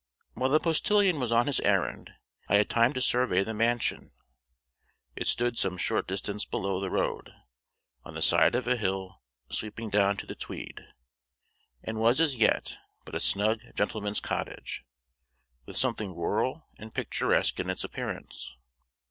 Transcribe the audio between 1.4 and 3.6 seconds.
his errand, I had time to survey the